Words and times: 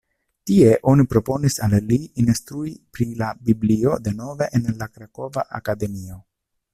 Tie 0.51 0.69
oni 0.91 1.03
proponis 1.09 1.57
al 1.67 1.75
li 1.91 1.99
instrui 2.23 2.73
pri 2.97 3.07
la 3.21 3.29
Biblio 3.49 3.99
denove 4.09 4.49
en 4.61 4.65
la 4.81 4.89
Krakova 4.97 5.45
Akademio. 5.61 6.19